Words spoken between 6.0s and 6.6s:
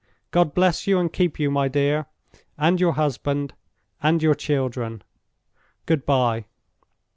by!"